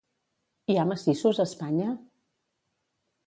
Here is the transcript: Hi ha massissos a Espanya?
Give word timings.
Hi 0.73 0.77
ha 0.77 0.85
massissos 0.91 1.41
a 1.41 1.45
Espanya? 1.49 1.91